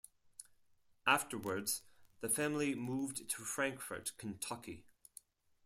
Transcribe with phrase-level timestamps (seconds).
[1.05, 1.83] Afterwards,
[2.21, 4.83] the family moved to Frankfort, Kentucky.